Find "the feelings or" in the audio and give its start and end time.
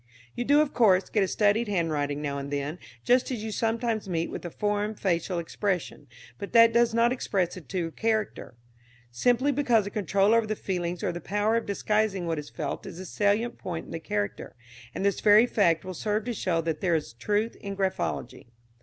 10.47-11.11